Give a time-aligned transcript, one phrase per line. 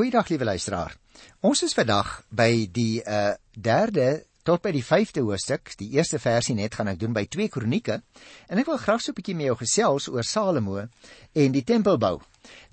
[0.00, 0.94] Goeiedag liewe luisteraar.
[1.44, 5.74] Ons is vandag by die uh derde tot by die 5de hoofstuk.
[5.76, 7.98] Die eerste versie net gaan ek doen by 2 Kronieke
[8.48, 12.22] en ek wil graag so 'n bietjie met jou gesels oor Salomo en die tempelbou.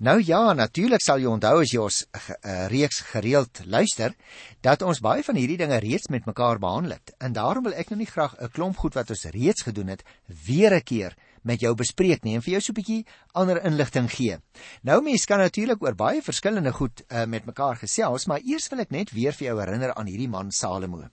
[0.00, 4.16] Nou ja, natuurlik sal jy onthou as jy ons uh, reeks gereeld luister
[4.64, 7.12] dat ons baie van hierdie dinge reeds met mekaar behandel het.
[7.20, 10.02] En daarom wil ek nou nie graag 'n klomp goed wat ons reeds gedoen het
[10.46, 11.12] weer 'n keer
[11.48, 14.36] met jou bespreek nie en vir jou so 'n bietjie ander inligting gee.
[14.82, 18.84] Nou mense kan natuurlik oor baie verskillende goed uh, met mekaar gesels, maar eers wil
[18.84, 21.08] ek net weer vir jou herinner aan hierdie man Salomo.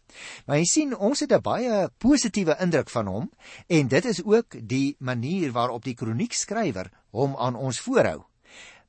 [0.45, 3.31] Maar jy sien, ons het 'n baie positiewe indruk van hom
[3.67, 8.25] en dit is ook die manier waarop die kroniekskrywer hom aan ons voorhou.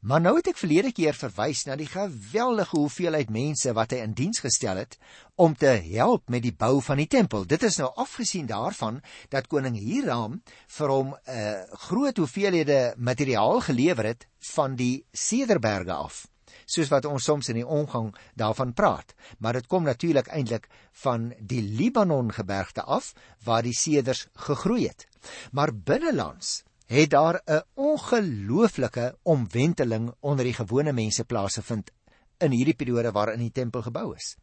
[0.00, 4.14] Maar nou het ek verlede keer verwys na die geweldige hoeveelheid mense wat hy in
[4.14, 4.98] diens gestel het
[5.34, 7.46] om te help met die bou van die tempel.
[7.48, 9.00] Dit is nou afgesien daarvan
[9.32, 10.42] dat koning Hiram
[10.78, 16.26] vir hom 'n uh, groot hoeveelhede materiaal gelewer het van die Sederberge af
[16.66, 20.68] soos wat ons soms in die omgang daarvan praat maar dit kom natuurlik eintlik
[21.04, 23.12] van die Libanon gebergte af
[23.44, 25.06] waar die seders gegroei het
[25.52, 31.90] maar binnelands het daar 'n ongelooflike omwenteling onder die gewone mense plaasgevind
[32.38, 34.36] in hierdie periode waarin die tempel gebou is.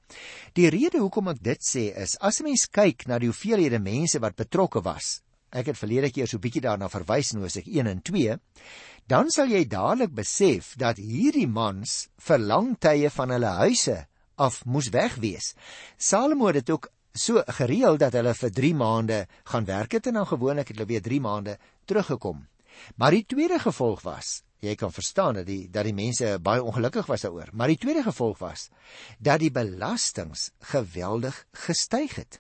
[0.54, 4.20] Die rede hoekom ek dit sê is as 'n mens kyk na die hoeveelhede mense
[4.20, 5.22] wat betrokke was.
[5.52, 8.40] Ek het verlede keer so 'n bietjie daarna verwys in Hosea 1 en 2.
[9.08, 14.66] Dan sal jy dadelik besef dat hierdie mans vir lang tye van hulle huise af
[14.66, 15.56] moes wegwees.
[15.98, 20.14] Salomo het dit ook so gereël dat hulle vir 3 maande gaan werk het en
[20.14, 22.48] dan gewoonlik het hulle weer 3 maande teruggekom.
[22.96, 27.10] Maar die tweede gevolg was, jy kan verstaan dat die dat die mense baie ongelukkig
[27.12, 28.70] was daaroor, maar die tweede gevolg was
[29.20, 32.40] dat die belastings geweldig gestyg het.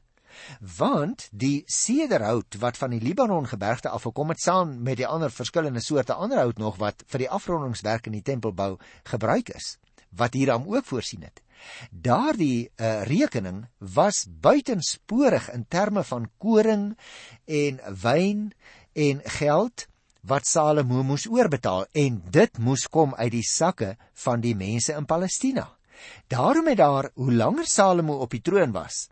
[0.77, 5.31] Want die sederhout wat van die Libanon gebergte af gekom het saam met die ander
[5.31, 9.77] verskillende soorte ander hout nog wat vir die afrondingswerk in die tempelbou gebruik is,
[10.09, 11.43] wat hierom ook voorsien het.
[11.91, 16.97] Daardie uh, rekening was buitensporig in terme van koring
[17.45, 18.51] en wyn
[18.93, 19.87] en geld
[20.23, 23.95] wat Salomo moes oorbetaal en dit moes kom uit die sakke
[24.25, 25.67] van die mense in Palestina.
[26.27, 29.09] Daarom het daar hoe langer Salomo op die troon was,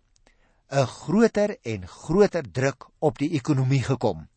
[0.71, 4.27] 'n groter en groter druk op die ekonomie gekom.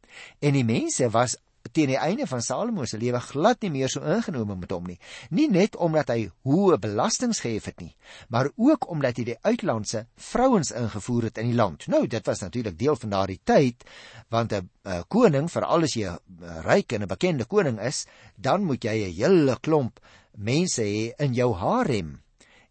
[0.41, 1.37] En die mense was
[1.73, 4.99] teen die einde van Salomo se lewe glad nie meer so ingenome met hom nie.
[5.31, 7.95] Nie net omdat hy hoë belastings gehef het nie,
[8.29, 11.87] maar ook omdat hy die uitlandse vrouens ingevoer het in die land.
[11.89, 13.85] Nou, dit was natuurlik deel van daardie tyd,
[14.29, 14.69] want 'n
[15.09, 16.19] koning, veral as jy 'n
[16.63, 20.01] ryk en 'n bekende koning is, dan moet jy 'n hele klomp
[20.37, 22.24] mense hê in jou harem.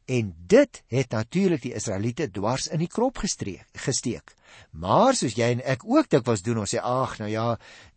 [0.06, 4.34] En dit het natuurlik die Israeliete dwars in die krop gestreek, gesteek.
[4.72, 7.46] Maar soos jy en ek ook dikwels doen, ons sê ag, nou ja,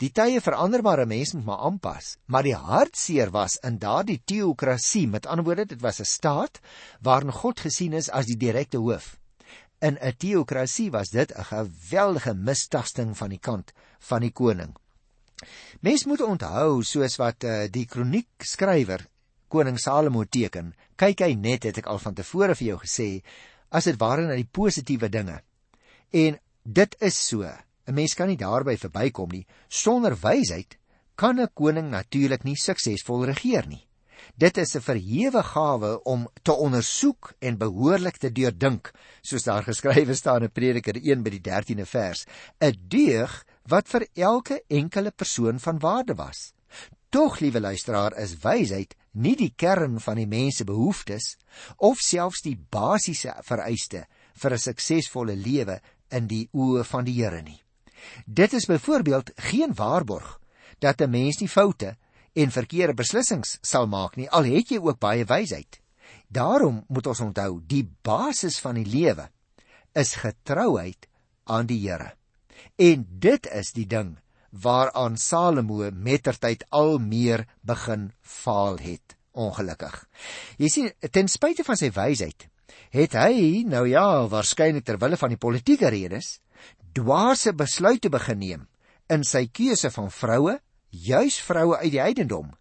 [0.00, 2.16] die tye verander maar 'n mens moet maar aanpas.
[2.26, 6.60] Maar die hartseer was in daardie teokrasie, met ander woorde, dit was 'n staat
[7.00, 9.18] waarin God gesien is as die direkte hoof.
[9.80, 14.74] In 'n teokrasie was dit 'n geweldige mistasting van die kant van die koning.
[15.80, 19.06] Mens moet onthou soos wat uh, die kroniekskrywer
[19.48, 23.22] koning Salomo teken, kyk hy net het ek al van tevore vir jou gesê,
[23.70, 25.40] as dit ware na die positiewe dinge.
[26.12, 27.42] En dit is so.
[27.86, 29.46] 'n Mens kan nie daarby verbykom nie.
[29.68, 30.76] Sonder wysheid
[31.14, 33.86] kan 'n koning natuurlik nie suksesvol regeer nie.
[34.36, 38.92] Dit is 'n verhewe gawe om te ondersoek en behoorlik te deurdink,
[39.22, 42.26] soos daar geskrywe staan in Prediker 1 by die 13de vers,
[42.60, 46.52] 'n deug wat vir elke enkele persoon van waarde was.
[47.10, 51.36] Tog, liewe luisteraar, is wysheid nie die kern van die mens se behoeftes
[51.76, 54.06] of selfs die basiese vereiste
[54.36, 57.60] vir 'n suksesvolle lewe in die oë van die Here nie.
[58.26, 60.40] Dit is byvoorbeeld geen waarborg
[60.78, 61.96] dat 'n mens nie foute
[62.34, 65.80] en verkeerde beslissings sal maak nie al het jy ook baie wysheid.
[66.28, 69.30] Daarom moet ons onthou, die basis van die lewe
[69.92, 71.08] is getrouheid
[71.44, 72.12] aan die Here.
[72.76, 74.18] En dit is die ding
[74.62, 79.16] waaraan Salomo mettertyd al meer begin faal het.
[79.36, 79.96] Ongelukkig.
[80.56, 82.46] Jy sien, ten spyte van sy wysheid,
[82.94, 86.38] het hy nou ja, waarskynlik ter wille van die politieke redes,
[86.96, 88.62] dwaase besluite begin neem
[89.12, 90.56] in sy keuse van vroue,
[90.90, 92.54] juis vroue uit die heidendom,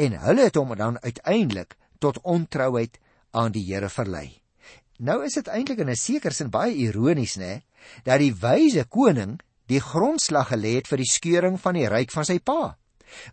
[0.00, 2.98] en hulle het hom dan uiteindelik tot ontrouheid
[3.30, 4.42] aan die Here verlei.
[5.02, 7.62] Nou is dit eintlik in 'n sekere sin baie ironies, né,
[8.04, 12.24] dat die wyse koning die grondslag gelê het vir die skeuring van die ryk van
[12.24, 12.76] sy pa.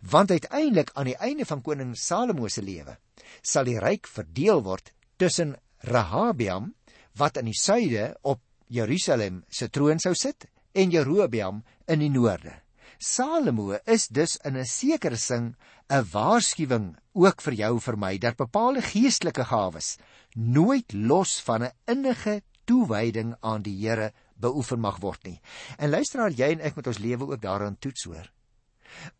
[0.02, 2.98] Want uiteindelik aan die einde van koning Salomo se lewe
[3.42, 5.54] sal die ryk verdeel word tussen
[5.86, 6.72] Rehabiam
[7.20, 12.52] wat in die suide op Jerusalem se troon sou sit en Jerobeam in die noorde.
[13.00, 15.56] Salomo is dus in 'n sekere sin
[15.88, 19.96] 'n waarskuwing ook vir jou vir my dat bepaalde geestelike gawes
[20.36, 25.38] nooit los van 'n innige toewyding aan die Here beoefen mag word nie.
[25.78, 28.30] En luisteraar, jy en ek met ons lewe ook daaraan toets hoor.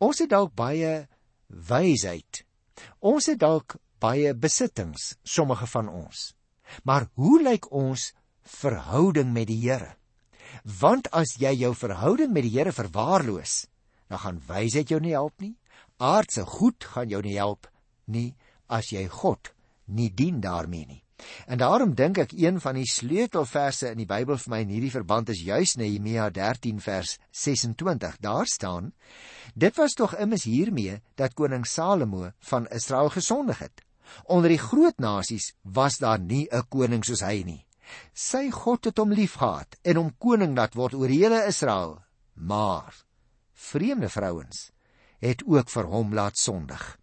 [0.02, 1.06] Ons het dalk baie
[1.46, 2.44] wysheid.
[3.00, 6.30] Ons het dalk baie besittings, sommige van ons.
[6.84, 8.12] Maar hoe lyk ons
[8.60, 9.94] verhouding met die Here?
[10.80, 13.66] Want as jy jou verhouding met die Here verwaarloos,
[14.10, 15.54] dan gaan wysheid jou nie help nie.
[16.00, 17.68] Aardse goed gaan jou nie help
[18.10, 18.34] nie
[18.70, 19.52] as jy God
[19.90, 21.02] nie dien daarmee nie.
[21.46, 24.92] En daarom dink ek een van die sleutelverse in die Bybel vir my in hierdie
[24.94, 28.16] verband is juis Nehemia 13 vers 26.
[28.20, 28.92] Daar staan:
[29.54, 33.84] Dit was tog immers hiermee dat koning Salomo van Israel gesondig het.
[34.24, 37.66] Onder die groot nasies was daar nie 'n koning soos hy nie.
[38.14, 42.02] Sy God het hom liefgehad en hom koning laat word oor hele Israel.
[42.34, 42.94] Maar
[43.52, 44.70] vreemde vrouens
[45.20, 46.98] het ook vir hom laat sondig.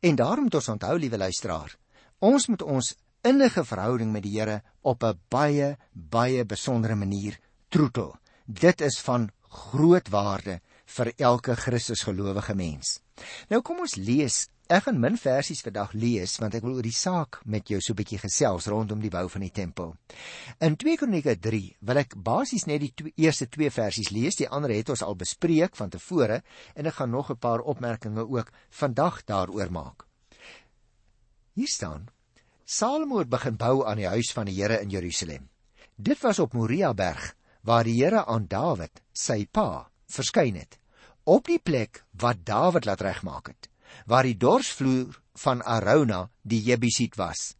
[0.00, 1.76] En daarom moet ons onthou, liewe luisteraar,
[2.18, 2.94] ons moet ons
[3.26, 7.38] innige verhouding met die Here op 'n baie baie besondere manier
[7.68, 8.16] troetel.
[8.46, 13.00] Dit is van groot waarde vir elke Christusgelowige mens.
[13.48, 14.48] Nou kom ons lees.
[14.70, 17.92] Ek gaan min versies vandag lees want ek wil oor die saak met jou so
[17.92, 19.96] 'n bietjie gesels rondom die bou van die tempel.
[20.60, 24.48] In 2 Kronieke 3 wil ek basies net die twee, eerste twee versies lees, die
[24.48, 26.42] ander het ons al bespreek van tevore
[26.74, 30.06] en ek gaan nog 'n paar opmerkings ook vandag daaroor maak.
[31.54, 32.08] Hier staan
[32.70, 35.48] Salomo het begin bou aan die huis van die Here in Jerusalem.
[35.98, 37.32] Dit was op Moria berg
[37.66, 40.78] waar die Here aan Dawid, sy pa, verskyn het,
[41.26, 43.66] op die plek wat Dawid laat regmaak het,
[44.06, 47.56] waar die dorsvloer van Arauna die Jebusiet was.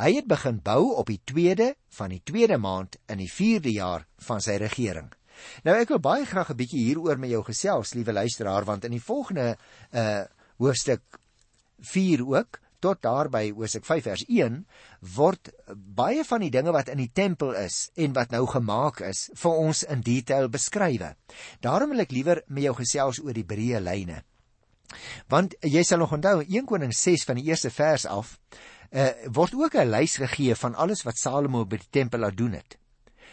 [0.00, 4.08] Hy het begin bou op die 2de van die 2de maand in die 4de jaar
[4.24, 5.12] van sy regering.
[5.68, 8.96] Nou ek wil baie graag 'n bietjie hieroor met jou gesels, liewe luisteraar, want in
[8.96, 9.58] die volgende
[9.92, 10.24] uh
[10.56, 11.20] hoofstuk
[11.76, 14.60] 4 ook tot daarby Hosea 5 vers 1
[15.16, 19.26] word baie van die dinge wat in die tempel is en wat nou gemaak is
[19.34, 21.14] vir ons in detail beskrywe.
[21.64, 24.22] Daarom wil ek liewer met jou gesels oor die breë lyne.
[25.32, 28.36] Want jy sal nog onthou 1 Koning 6 van die eerste vers af
[28.94, 32.54] uh, word ook 'n lys gegee van alles wat Salomo by die tempel laat doen
[32.54, 32.78] het.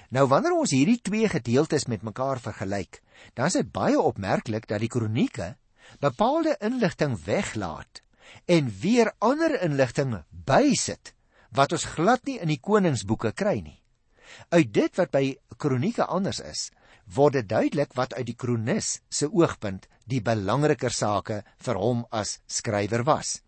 [0.10, 3.02] Nou wanneer ons hierdie twee gedeeltes met mekaar vergelyk,
[3.34, 5.56] dan is dit baie opmerklik dat die kronieke
[6.00, 8.02] bepaalde inligting weglaat
[8.46, 11.14] en weer ander inligting bysit
[11.54, 13.80] wat ons glad nie in die koningsboeke kry nie.
[14.50, 15.24] Uit dit wat by
[15.62, 16.70] kronieke anders is,
[17.06, 22.40] word dit duidelik wat uit die kronikus se oogpunt die belangriker sake vir hom as
[22.48, 23.42] skrywer was.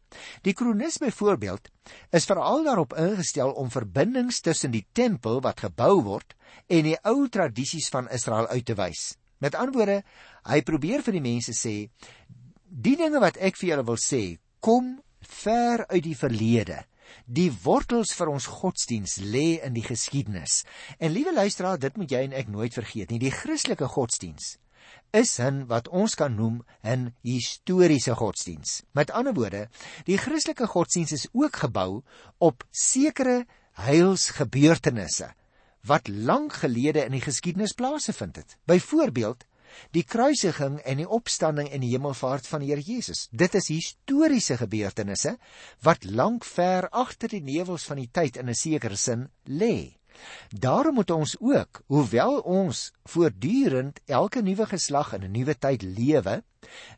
[0.46, 1.70] Die kronikus byvoorbeeld
[2.16, 6.36] is veral daarop ingestel om verbindings tussen die tempel wat gebou word
[6.70, 9.16] en die ou tradisies van Israel uit te wys.
[9.44, 9.98] Met ander woorde,
[10.48, 11.76] hy probeer vir die mense sê
[12.66, 16.82] die dinge wat ek vir julle wil sê, kom ver uit die verlede.
[17.30, 20.64] Die wortels vir ons godsdiens lê in die geskiedenis.
[20.98, 23.22] En liewe luisteraar, dit moet jy en ek nooit vergeet nie.
[23.22, 24.56] Die Christelike godsdiens
[25.14, 28.82] is 'n wat ons kan noem 'n historiese godsdiens.
[28.92, 29.70] Met ander woorde,
[30.06, 32.04] die Christelike godsdiens is ook gebou
[32.38, 35.34] op sekere heilsgebeurtenisse
[35.86, 38.58] wat lank gelede in die geskiedenis plaasgevind het.
[38.66, 39.46] Byvoorbeeld,
[39.92, 43.28] die kruisiging en die opstanding en die hemelvaart van die Here Jesus.
[43.32, 45.38] Dit is historiese gebeurtenisse
[45.86, 49.98] wat lank ver agter die nevels van die tyd in 'n sekere sin lê.
[50.50, 56.44] Daarom moet ons ook, hoewel ons voortdurend elke nuwe geslag in 'n nuwe tyd lewe,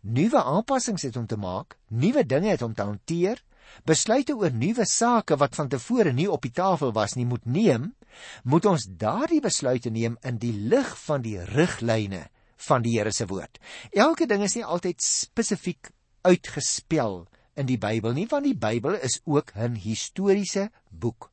[0.01, 3.43] nuwe aanpassings het om te maak, nuwe dinge het om te hanteer,
[3.85, 7.95] besluite oor nuwe sake wat van tevore nie op die tafel was nie moet neem,
[8.43, 12.27] moet ons daardie besluite neem in die lig van die riglyne
[12.67, 13.59] van die Here se woord.
[13.91, 15.91] Elke ding is nie altyd spesifiek
[16.27, 17.25] uitgespel
[17.57, 21.31] in die Bybel nie, want die Bybel is ook 'n historiese boek.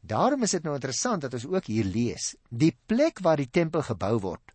[0.00, 3.82] Daarom is dit nou interessant dat ons ook hier lees, die plek waar die tempel
[3.82, 4.54] gebou word,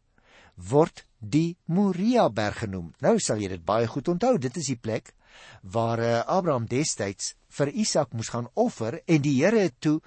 [0.55, 2.93] word die Moria berg genoem.
[2.99, 5.13] Nou sal jy dit baie goed onthou, dit is die plek
[5.61, 10.01] waar eh, Abraham destyds vir Isak moes gaan offer en die Here het toe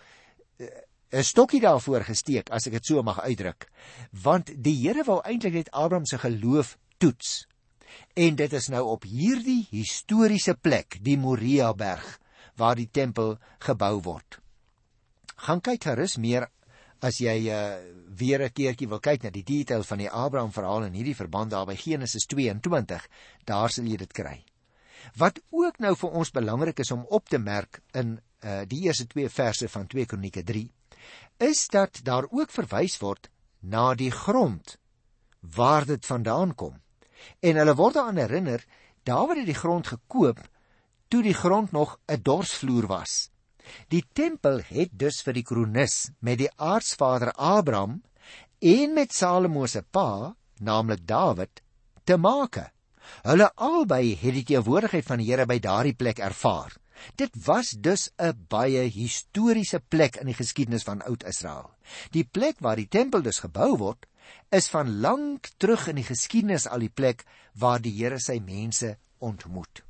[1.10, 3.68] 'n stokkie daarvoor gesteek as ek dit so mag uitdruk.
[4.12, 7.46] Want die Here wou eintlik net Abraham se geloof toets.
[8.14, 12.20] En dit is nou op hierdie historiese plek, die Moria berg,
[12.56, 14.40] waar die tempel gebou word.
[15.36, 16.48] Gaan kyk gerus meer
[17.00, 17.78] as jy uh,
[18.10, 21.50] weer 'n keertjie wil kyk na die detail van die Abraham verhaal in hierdie verband
[21.50, 23.08] daar by Genesis 22,
[23.44, 24.44] daar sal jy dit kry.
[25.16, 29.06] Wat ook nou vir ons belangrik is om op te merk in uh, die eerste
[29.06, 30.42] twee verse van 2 Kronieke
[31.38, 34.76] is dat daar ook verwys word na die grond
[35.40, 36.80] waar dit vandaan kom.
[37.40, 38.64] En hulle word daaraan herinner,
[39.02, 40.40] Dawid het die grond gekoop
[41.08, 43.30] toe die grond nog 'n dorsvloer was.
[43.88, 48.02] Die tempel het dus vir die kroonis met die aardsvader Abraham
[48.58, 51.62] en met Salomo se pa, naamlik Dawid,
[52.04, 52.70] te make.
[53.22, 56.76] Hulle albei het die teenwoordigheid van die Here by daardie plek ervaar.
[57.14, 61.70] Dit was dus 'n baie historiese plek in die geskiedenis van Oud-Israel.
[62.10, 64.06] Die plek waar die tempel dus gebou word,
[64.50, 67.24] is van lank terug in die geskiedenis al die plek
[67.54, 69.82] waar die Here sy mense ontmoet.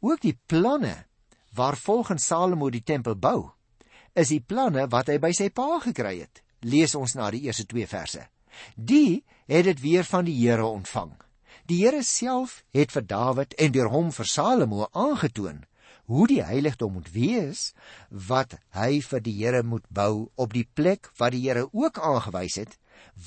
[0.00, 1.06] Ook die planne
[1.52, 3.50] waar volgens Salomo die tempel bou,
[4.12, 6.42] is die planne wat hy by sy pa gekry het.
[6.60, 8.28] Lees ons na die eerste 2 verse.
[8.74, 11.12] Die het dit weer van die Here ontvang.
[11.66, 15.64] Die Here self het vir Dawid en deur hom vir Salomo aangetoon
[16.06, 17.72] hoe die heiligdom moet wees
[18.10, 22.58] wat hy vir die Here moet bou op die plek wat die Here ook aangewys
[22.62, 22.78] het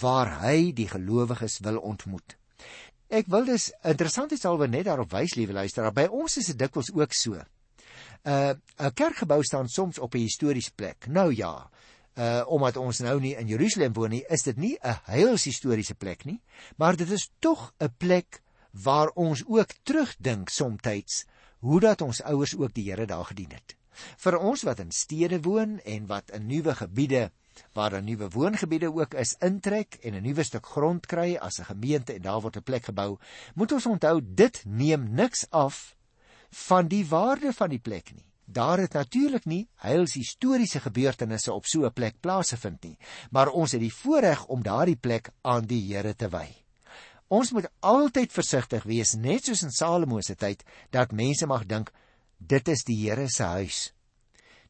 [0.01, 2.35] waar hy die gelowiges wil ontmoet.
[3.09, 6.59] Ek wil dus interessant is alweer net daarop wys liewe luisteraar by ons is dit
[6.59, 7.39] dikwels ook so.
[7.39, 8.53] 'n uh,
[8.85, 11.07] 'n kerkgebou staan soms op 'n historiese plek.
[11.07, 11.69] Nou ja,
[12.15, 16.25] uh omdat ons nou nie in Jerusalem woon nie, is dit nie 'n heilshistoriese plek
[16.25, 16.41] nie,
[16.77, 21.25] maar dit is tog 'n plek waar ons ook terugdink soms
[21.59, 23.75] hoe dat ons ouers ook die Here daar gedien het.
[24.17, 27.29] Vir ons wat in stede woon en wat in nuwe gebiede
[27.73, 31.63] waar 'n nuwe woongebiede ook is intrek en 'n nuwe stuk grond kry as 'n
[31.65, 33.17] gemeente en daar word 'n plek gebou,
[33.55, 35.95] moet ons onthou dit neem niks af
[36.49, 38.25] van die waarde van die plek nie.
[38.45, 42.97] Daar het natuurlik nie heils historiese gebeurtenisse op so 'n plek plaasgevind nie,
[43.31, 46.68] maar ons het die voorreg om daardie plek aan die Here te wy.
[47.29, 51.91] Ons moet altyd versigtig wees, net soos in Salomo se tyd, dat mense mag dink
[52.39, 53.81] dit is die Here se huis.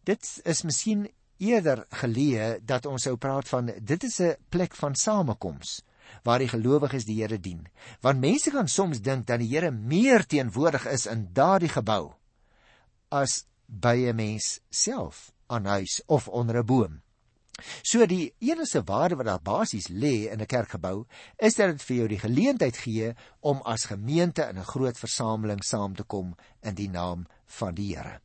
[0.03, 1.07] Dit is miskien
[1.39, 5.81] eerder geleë dat ons sou praat van dit is 'n plek van samekoms
[6.23, 7.67] waar die gelowiges die Here dien.
[8.01, 12.13] Want mense kan soms dink dat die Here meer teenwoordig is in daardie gebou
[13.09, 17.01] as by 'n mens self aan huis of onder 'n boom.
[17.83, 21.05] So die enigste waarde wat daar basies lê in 'n kerkgebou,
[21.37, 25.63] is dat dit vir jou die geleentheid gee om as gemeente in 'n groot versameling
[25.63, 28.19] saam te kom in die naam van die Here.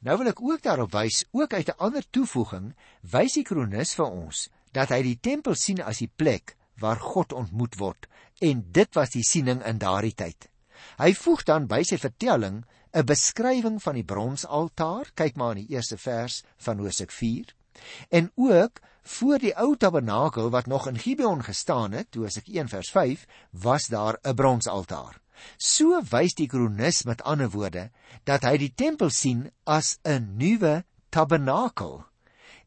[0.00, 4.10] Nou wil ek ook daarop wys, ook uit 'n ander toevoeging, wys die kronikus vir
[4.10, 8.06] ons dat hy die tempel sien as die plek waar God ontmoet word
[8.40, 10.50] en dit was die siening in daardie tyd.
[10.98, 12.64] Hy voeg dan by sy vertelling
[12.94, 17.57] 'n beskrywing van die bronsaltaar, kyk maar in die eerste vers van Hosea 4
[18.08, 22.48] En ook voor die ou tabernakel wat nog in Gibeon gestaan het, toe as ek
[22.52, 25.20] 1 vers 5, was daar 'n bronsaltaar.
[25.56, 27.90] So wys die kronikus met ander woorde
[28.24, 32.04] dat hy die tempel sien as 'n nuwe tabernakel.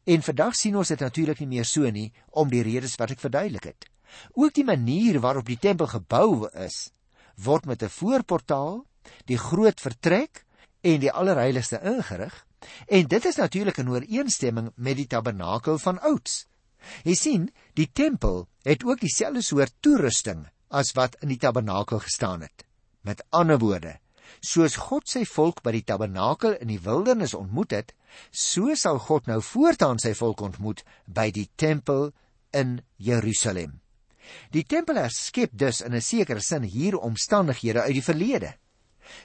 [0.04, 3.20] En vandag sien ons dit natuurlik nie meer so nie om die redes wat ek
[3.20, 3.86] verduidelik het.
[4.34, 6.90] Ook die manier waarop die tempel gebou is,
[7.36, 8.84] word met 'n voorportaal,
[9.26, 10.44] die groot vertrek
[10.80, 12.46] en die allerheiligste ingerig
[12.86, 16.46] En dit is natuurlik in ooreenstemming met die tabernakel van ouds.
[17.06, 22.42] Jy sien, die tempel het ook dieselfde soort toerusting as wat in die tabernakel gestaan
[22.42, 22.64] het.
[23.02, 23.98] Met ander woorde,
[24.40, 27.94] soos God sy volk by die tabernakel in die wildernis ontmoet het,
[28.30, 32.10] so sal God nou voortaan sy volk ontmoet by die tempel
[32.52, 33.80] in Jerusalem.
[34.54, 38.54] Die tempel herskep dus in 'n sekere sin hier omstandighede uit die verlede.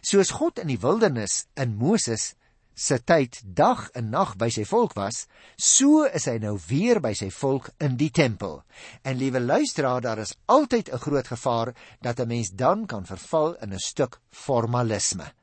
[0.01, 2.33] Soos God in die wildernis in Moses
[2.77, 5.23] se tyd dag en nag by sy volk was,
[5.57, 8.59] so is hy nou weer by sy volk in die tempel.
[9.01, 13.55] En liewe luisteraar, daar is altyd 'n groot gevaar dat 'n mens dan kan verval
[13.61, 15.33] in 'n stuk formalisme.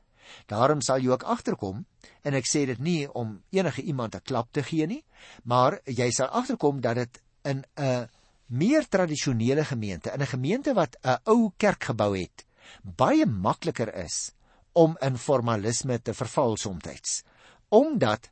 [0.47, 1.85] Daarom sal jy ook agterkom
[2.23, 5.03] en ek sê dit nie om enige iemand 'n klap te gee nie,
[5.43, 8.09] maar jy sal agterkom dat dit in 'n
[8.47, 12.45] meer tradisionele gemeente, in 'n gemeente wat 'n ou kerk gebou het,
[12.81, 14.31] baie makliker is
[14.75, 17.23] om in formalisme te verval soms
[17.69, 18.29] omdat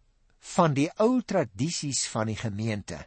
[0.55, 2.99] van die ou tradisies van die gemeente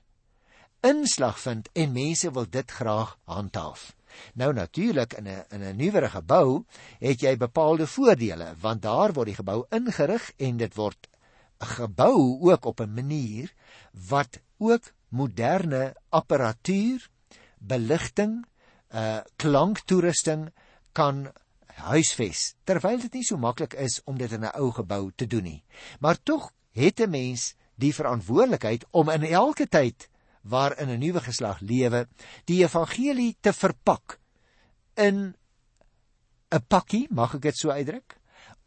[0.87, 3.93] inslag vind en mense wil dit graag handhaaf.
[4.35, 6.65] Nou natuurlik in 'n in 'n nuwer gebou
[6.99, 11.09] het jy bepaalde voordele want daar word die gebou ingerig en dit word
[11.59, 13.53] gebou ook op 'n manier
[14.09, 17.09] wat ook moderne apparatuur,
[17.59, 18.47] beligting,
[18.95, 20.53] uh klanktoerusting
[20.93, 21.33] kan
[21.77, 25.43] huisves terwyl dit nie so maklik is om dit in 'n ou gebou te doen
[25.43, 25.65] nie.
[26.01, 30.09] Maar tog het 'n mens die verantwoordelikheid om in elke tyd
[30.43, 32.07] waarin 'n nuwe geslag lewe
[32.45, 34.21] die evangelie te verpak
[34.95, 35.35] in
[36.51, 38.19] 'n pakkie mag ek dit so uitdruk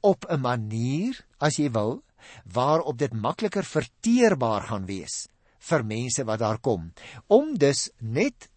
[0.01, 2.03] op 'n manier as jy wil
[2.43, 5.27] waarop dit makliker verteerbaar gaan wees
[5.59, 6.91] vir mense wat daar kom
[7.27, 8.49] om dus net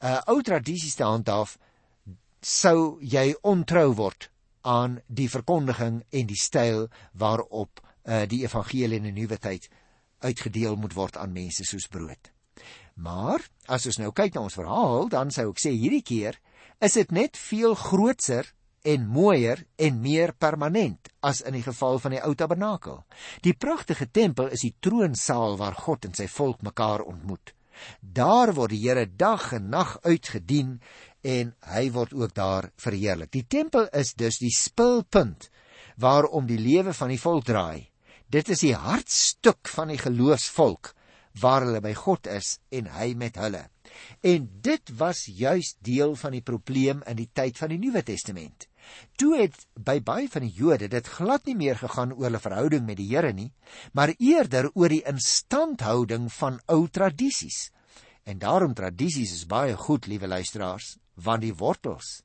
[0.00, 1.58] 'n uh, ou tradisies te handhaaf
[2.44, 4.28] sou jy ontrou word
[4.64, 9.68] aan die verkondiging en die styl waarop uh, die evangelie in die nuwe tyd
[10.24, 12.30] uitgedeel moet word aan mense soos brood.
[12.94, 16.38] Maar as ons nou kyk na ons verhaal, dan sou ek sê hierdie keer
[16.84, 18.48] is dit net veel grootser
[18.84, 23.00] en mooier en meer permanent as in die geval van die ou tabernakel.
[23.42, 27.54] Die pragtige tempel is die troonsaal waar God en sy volk mekaar ontmoet.
[28.00, 30.76] Daar word die Here dag en nag uitgedien
[31.24, 33.32] en hy word ook daar verheerlik.
[33.32, 35.48] Die tempel is dus die spulpunt
[35.96, 37.88] waarom die lewe van die volk draai.
[38.28, 40.92] Dit is die hartstuk van die geloofsvolk
[41.40, 43.64] waar hulle by God is en hy met hulle.
[44.26, 48.68] En dit was juis deel van die probleem in die tyd van die Nuwe Testament.
[49.18, 52.84] Toe het by baie van die Jode dit glad nie meer gegaan oor hulle verhouding
[52.86, 53.50] met die Here nie,
[53.92, 57.70] maar eerder oor die instandhouding van ou tradisies.
[58.24, 62.22] En daarom tradisies is baie goed, liewe luisteraars, want die wortels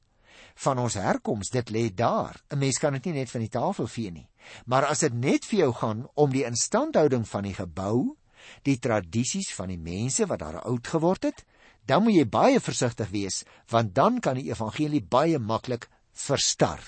[0.59, 2.35] van ons herkoms, dit lê daar.
[2.51, 4.29] 'n Mens kan dit nie net van die tafel vee nie.
[4.65, 8.17] Maar as dit net vir jou gaan om die instandhouding van die gebou,
[8.63, 11.45] die tradisies van die mense wat daar oud geword het,
[11.85, 16.79] dan moet jy baie versigtig wees, want dan kan die evangelie baie maklik verstar.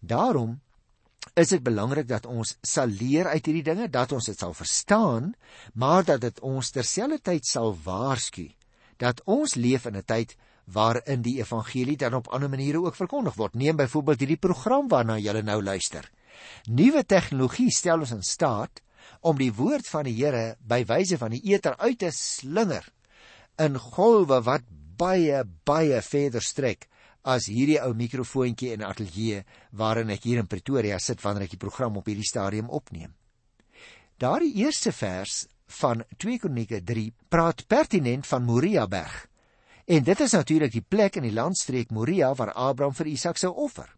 [0.00, 0.60] Daarom
[1.34, 5.34] is dit belangrik dat ons sal leer uit hierdie dinge, dat ons dit sal verstaan,
[5.74, 8.50] maar dat dit ons terselfdertyd sal waarsku
[8.96, 13.36] dat ons leef in 'n tyd waarin die evangelie dan op ander maniere ook verkondig
[13.36, 13.54] word.
[13.54, 16.10] Neem byvoorbeeld hierdie program waarna jy nou luister.
[16.66, 18.82] Nuwe tegnologie stel ons in staat
[19.20, 22.86] om die woord van die Here by wyse van die eter uit te slinger
[23.60, 24.64] in golwe wat
[24.98, 26.88] baie baie verder strek
[27.24, 31.62] as hierdie ou mikrofoontjie in ateljee waarin ek hier in Pretoria sit wanneer ek die
[31.62, 33.14] program op hierdie stadium opneem.
[34.20, 35.44] Daardie eerste vers
[35.80, 39.24] van 2 Kronieke 3 praat pertinent van Moria berg.
[39.84, 43.50] En dit is natuurlik die plek in die landstreek Moria waar Abraham vir Isak sou
[43.66, 43.90] offer,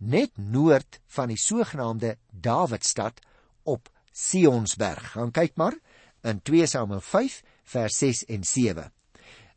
[0.00, 3.20] net noord van die sogenaamde Dawidstad
[3.68, 5.10] op Sionsberg.
[5.12, 5.76] Gaan kyk maar
[6.24, 7.42] in 2 Samuel 5
[7.74, 8.88] vers 6 en 7.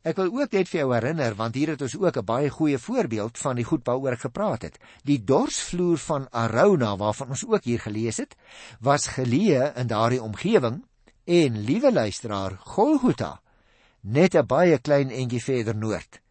[0.04, 2.78] Ek wil ook net vir jou herinner want hier het ons ook 'n baie goeie
[2.78, 4.80] voorbeeld van die goed waaroor ek gepraat het.
[5.04, 8.36] Die dorsvloer van Arona waarvan ons ook hier gelees het,
[8.80, 10.84] was geleë in daardie omgewing
[11.23, 13.39] en liewe luisteraar, Golgotha
[14.08, 16.22] net 'n baie klein entjie verder noord.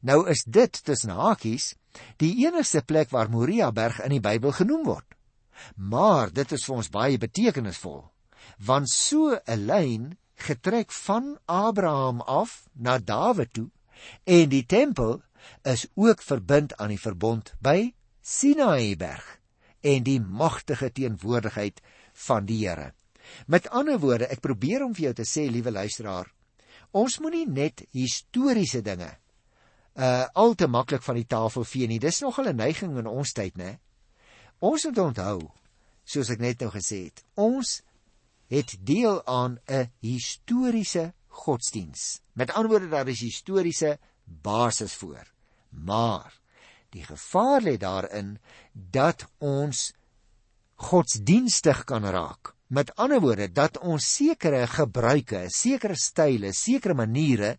[0.00, 1.74] Nou is dit tussen hakies
[2.20, 5.08] die enigste plek waar Moria berg in die Bybel genoem word.
[5.76, 8.04] Maar dit is vir ons baie betekenisvol
[8.58, 13.70] want so 'n lyn getrek van Abraham af na Dawid toe
[14.24, 15.22] en die tempel
[15.62, 19.40] is ook verbind aan die verbond by Sinaï berg
[19.80, 21.80] en die magtige teenwoordigheid
[22.26, 22.92] van die Here.
[23.46, 26.26] Met ander woorde, ek probeer om vir jou te sê, liewe luisteraar,
[26.92, 29.10] ons moenie net historiese dinge
[29.96, 31.98] uh al te maklik van die tafel vee nie.
[31.98, 33.78] Dis nogal 'n neiging in ons tyd, né?
[34.60, 35.52] Ons moet onthou,
[36.04, 37.82] soos ek net nou gesê het, ons
[38.48, 42.20] het deel aan 'n historiese godsdiens.
[42.32, 45.32] Met ander woorde daar is historiese basis voor.
[45.70, 46.40] Maar
[46.90, 48.38] die gevaar lê daarin
[48.72, 49.92] dat ons
[50.74, 52.55] godsdienstig kan raak.
[52.66, 57.56] Met ander woorde dat ons sekere gebruike, sekere style, sekere maniere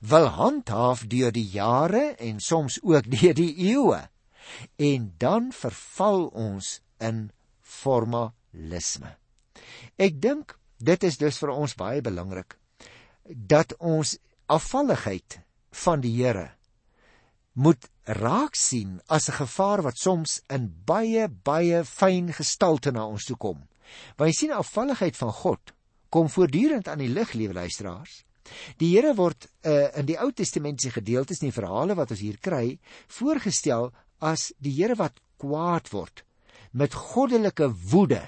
[0.00, 4.02] wil handhaaf deur die jare en soms ook deur die eeue.
[4.76, 7.28] En dan verval ons in
[7.62, 9.14] formalisme.
[9.96, 12.56] Ek dink dit is dus vir ons baie belangrik
[13.28, 14.16] dat ons
[14.48, 15.40] afvalligheid
[15.84, 16.48] van die Here
[17.58, 23.24] moet raak sien as 'n gevaar wat soms in baie baie fyn gestalte na ons
[23.24, 23.68] toe kom.
[24.16, 25.74] Want jy sien afvalligheid van God
[26.08, 28.22] kom voortdurend aan die lig, liewe luisteraars.
[28.80, 32.38] Die Here word uh, in die Ou Testamentiese gedeeltes in die verhale wat ons hier
[32.40, 32.78] kry,
[33.12, 33.90] voorgestel
[34.24, 36.24] as die Here wat kwaad word
[36.76, 38.20] met goddelike woede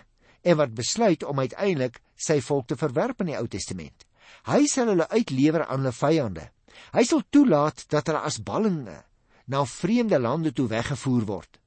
[0.42, 4.06] en wat besluit om uiteindelik sy volk te verwerp in die Ou Testament.
[4.48, 6.46] Hy sal hulle uitlewer aan hulle vyande.
[6.94, 8.96] Hy sal toelaat dat hulle as ballinge
[9.50, 11.59] na vreemde lande toe weggevoer word.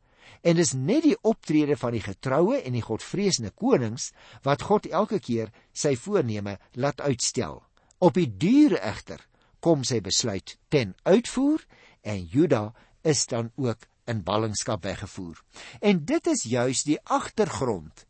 [0.44, 4.12] En dis net die optrede van die getroue en die godvreesende konings
[4.44, 7.62] wat God elke keer sy voorneme laat uitstel.
[8.04, 9.24] Op die duur egter
[9.64, 11.64] kom sy besluit ten uitvoer
[12.04, 12.74] en Juda
[13.08, 15.40] is dan ook in ballingskap weggevoer.
[15.80, 18.04] En dit is juis die agtergrond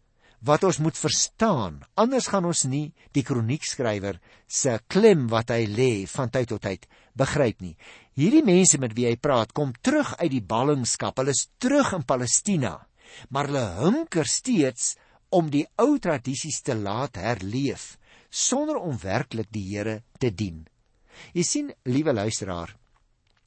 [0.43, 1.79] wat ons moet verstaan.
[1.95, 6.87] Anders gaan ons nie die kroniekskrywer se klem wat hy lê van tyd tot tyd
[7.17, 7.75] begryp nie.
[8.19, 11.17] Hierdie mense met wie hy praat, kom terug uit die ballingskap.
[11.21, 12.75] Hulle is terug in Palestina,
[13.29, 14.93] maar hulle hunker steeds
[15.33, 17.93] om die ou tradisies te laat herleef
[18.33, 20.63] sonder om werklik die Here te dien.
[21.37, 22.73] Jy sien, liewe luisteraar,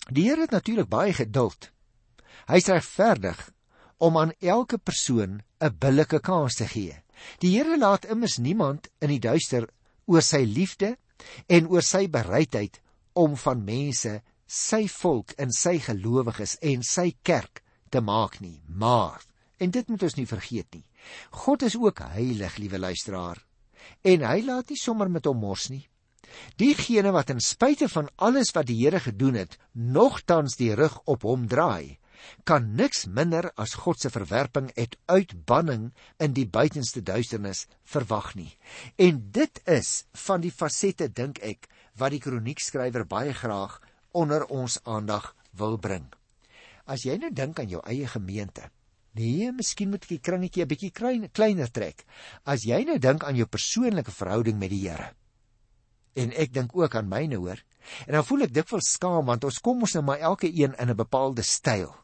[0.09, 1.73] die Here het natuurlik baie geduld.
[2.47, 3.41] Hy's regverdig
[3.99, 7.03] om aan elke persoon 'n billike kans te gee.
[7.39, 9.69] Die Here laat immers niemand in die duister
[10.07, 10.97] oor sy liefde
[11.49, 12.81] en oor sy bereidheid
[13.13, 18.63] om van mense sy volk en sy gelowiges en sy kerk te maak nie.
[18.67, 19.23] Maar
[19.59, 20.85] en dit moet ons nie vergeet nie.
[21.31, 23.41] God is ook heilig, liewe luisteraar.
[24.03, 25.87] En hy laat nie sommer met hom mors nie.
[26.61, 31.23] Diegene wat ten spyte van alles wat die Here gedoen het, nogtans die rug op
[31.23, 31.99] hom draai,
[32.45, 38.53] kan niks minder as God se verwerping en uitbanning in die buitenste duisternis verwag nie.
[38.97, 43.81] En dit is van die fasette dink ek wat die kroniekskrywer baie graag
[44.17, 46.07] onder ons aandag wil bring.
[46.87, 48.71] As jy nou dink aan jou eie gemeente,
[49.17, 50.93] nee, miskien moet ek die kringetjie 'n bietjie
[51.33, 52.05] kleiner trek.
[52.45, 55.15] As jy nou dink aan jou persoonlike verhouding met die Here.
[56.15, 57.61] En ek dink ook aan myne hoor.
[58.07, 60.91] En dan voel ek dikwels skaam want ons kom ons nou maar elke een in
[60.91, 61.95] 'n bepaalde styl.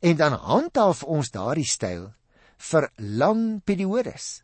[0.00, 2.12] En dan handhaaf ons daardie styl
[2.70, 4.42] vir lang periodes.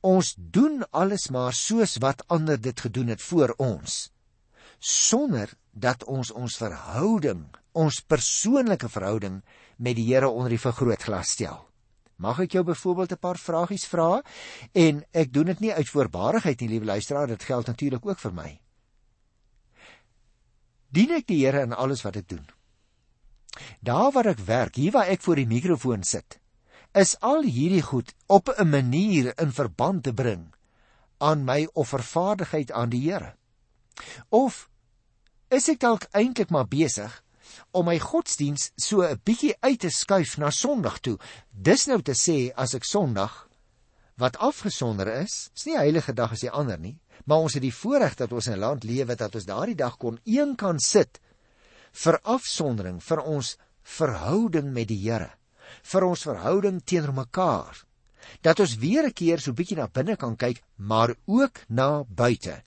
[0.00, 4.12] Ons doen alles maar soos wat ander dit gedoen het voor ons
[4.82, 7.44] sonder dat ons ons verhouding,
[7.78, 9.38] ons persoonlike verhouding
[9.78, 11.62] met die Here onder die vergrootglas stel.
[12.18, 14.22] Mag ek jou byvoorbeeld 'n paar vragies vra
[14.74, 18.32] en ek doen dit nie uit voorbaarigheid nie, liewe luisteraar, dit geld natuurlik ook vir
[18.32, 18.60] my.
[20.90, 22.46] Dien ek die Here in alles wat ek doen?
[23.80, 26.38] Daar waar ek werk, hier waar ek voor die mikrofoon sit,
[26.92, 30.54] is al hierdie goed op 'n manier in verband te bring
[31.18, 33.34] aan my offervaardigheid aan die Here.
[34.28, 34.68] Of
[35.48, 37.22] is ek dalk eintlik maar besig
[37.70, 41.18] om my godsdiens so 'n bietjie uit te skuif na Sondag toe.
[41.50, 43.48] Dis nou te sê as ek Sondag
[44.16, 47.62] wat afgesonder is, is nie 'n heilige dag as die ander nie, maar ons het
[47.62, 50.78] die voorreg dat ons in 'n land lewe dat ons daardie dag kon een kan
[50.78, 51.20] sit
[51.92, 55.30] vir afsondering vir ons verhouding met die Here,
[55.82, 57.84] vir ons verhouding teenoor mekaar.
[58.42, 62.62] Dat ons weer 'n keer so bietjie na binne kan kyk, maar ook na buite.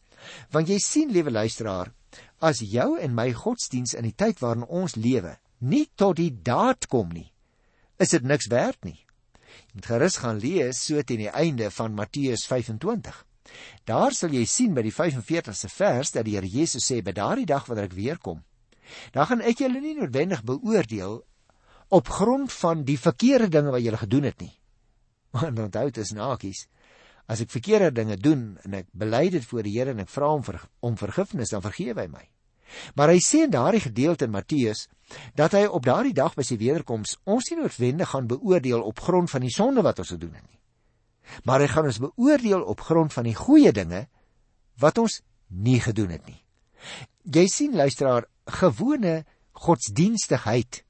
[0.52, 1.92] Want jy sien, liewe luisteraar,
[2.40, 6.88] as jou en my godsdiens in die tyd waarin ons lewe nie tot die daad
[6.88, 7.32] kom nie,
[7.98, 9.00] is dit niks werd nie.
[9.72, 13.26] Jy moet gerus gaan lees so teen die einde van Matteus 25.
[13.86, 17.46] Daar sal jy sien by die 45ste vers dat die Here Jesus sê by daardie
[17.46, 18.44] dag wanneer ek weer kom,
[19.16, 21.20] dan gaan ek julle nie noodwendig beoordeel
[21.96, 24.54] op grond van die verkeerde dinge wat julle gedoen het nie.
[25.36, 26.66] Want onthou dit is nakies.
[27.26, 30.30] As ek verkeerde dinge doen en ek bely dit voor die Here en ek vra
[30.34, 32.26] hom vir om vergifnis, dan vergewe hy my.
[32.98, 34.88] Maar hy sê in daardie gedeelte in Matteus
[35.38, 39.30] dat hy op daardie dag by sy wederkoms ons nie noodwendig gaan beoordeel op grond
[39.30, 40.60] van die sonde wat ons gedoen het nie.
[41.46, 44.06] Maar hy gaan ons beoordeel op grond van die goeie dinge
[44.82, 46.40] wat ons nie gedoen het nie.
[47.26, 50.84] Jy sien luisteraar, gewone godsdienstigheid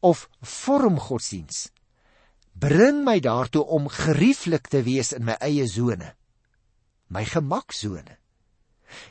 [0.00, 1.68] of vorm godsdiens
[2.60, 6.14] bring my daartoe om gerieflik te wees in my eie sone
[7.10, 8.16] my gemaksone.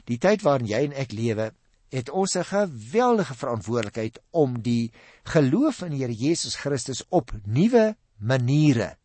[0.08, 1.52] Die tyd waarin jy en ek lewe
[1.94, 4.92] het ons 'n geweldige verantwoordelikheid om die
[5.24, 8.98] geloof in die Here Jesus Christus op nuwe maniere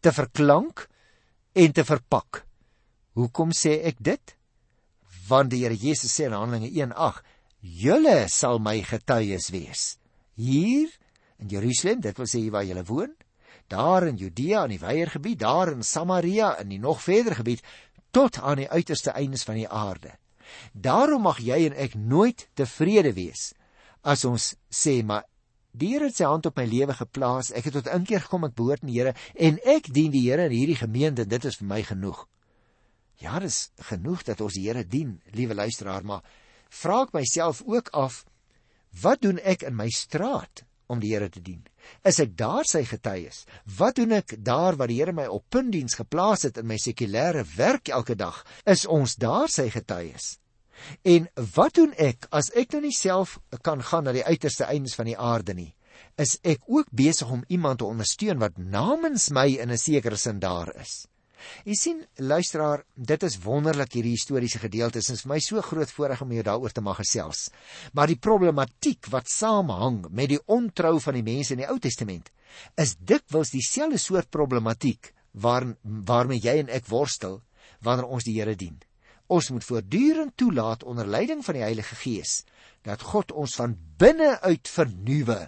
[0.00, 0.88] te verklank
[1.52, 2.46] en te verpak.
[3.12, 4.36] Hoekom sê ek dit?
[5.28, 7.22] Want die Here Jesus sê in Handelinge 1:8
[7.64, 9.94] julle sal my getuies wees
[10.36, 10.90] hier
[11.40, 13.14] in Jerusalem dit wil sê hier waar julle woon
[13.68, 17.62] daar in Judea in die weiergebied, daar in Samaria in die nog verder gebied
[18.10, 20.14] tot aan die uiterste eindes van die aarde.
[20.72, 23.52] Daarom mag jy en ek nooit tevrede wees
[24.02, 25.24] as ons sê maar
[25.72, 28.54] die Here het sy hand op my lewe geplaas, ek het tot inkeer gekom, ek
[28.54, 31.66] behoort aan die Here en ek dien die Here in hierdie gemeente, dit is vir
[31.66, 32.20] my genoeg.
[33.18, 36.22] Ja, dis genoeg dat ons die Here dien, liewe luisteraar, maar
[36.82, 38.24] vra ek myself ook af
[39.02, 41.64] wat doen ek in my straat om die Here te dien?
[42.06, 43.44] Is ek daar sy getuies?
[43.78, 47.44] Wat doen ek daar waar die Here my op puntdiens geplaas het in my sekulêre
[47.56, 48.44] werk elke dag?
[48.66, 50.36] Is ons daar sy getuies?
[51.06, 54.96] En wat doen ek as ek nou nie self kan gaan na die uiterste eindes
[54.98, 55.72] van die aarde nie?
[56.18, 60.38] Is ek ook besig om iemand te ondersteun wat namens my in 'n sekere sin
[60.38, 61.06] daar is?
[61.64, 65.10] Jy sien, luisteraar, dit is wonderlik hierdie historiese gedeeltes.
[65.12, 67.48] Is vir my so groot voorreg om jou daaroor te mag gesels.
[67.92, 72.30] Maar die problematiek wat saamhang met die ontrou van die mense in die Ou Testament
[72.78, 77.40] is dikwels dieselfde soort problematiek waar waarmee jy en ek worstel
[77.82, 78.76] wanneer ons die Here dien.
[79.26, 82.42] Ons moet voortdurend toelaat onder leiding van die Heilige Gees
[82.84, 85.40] dat God ons van binne uit vernuwe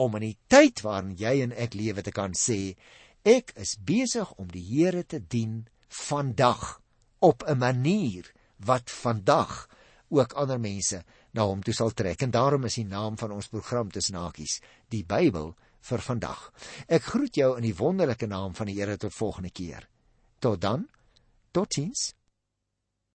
[0.00, 2.74] om in die tyd waarin jy en ek lewe te kan sê
[3.22, 6.80] Ek is besig om die Here te dien vandag
[7.22, 9.68] op 'n manier wat vandag
[10.10, 12.22] ook ander mense na hom toe sal trek.
[12.22, 16.52] En daarom is die naam van ons program tussen hakies, die Bybel vir vandag.
[16.88, 19.88] Ek groet jou in die wonderlike naam van die Here tot volgende keer.
[20.38, 20.88] Tot dan.
[21.52, 22.14] Totsiens.